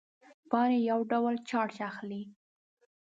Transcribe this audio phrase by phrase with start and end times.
[0.49, 2.21] پاڼې یو ډول چارج اخلي.